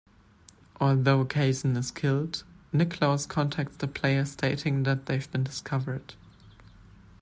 Although 0.79 1.25
Kaysen 1.25 1.77
is 1.77 1.91
killed, 1.91 2.43
Nicklaus 2.73 3.27
contacts 3.27 3.77
the 3.77 3.87
player 3.87 4.25
stating 4.25 4.81
that 4.81 5.05
they've 5.05 5.31
been 5.31 5.43
discovered. 5.43 6.15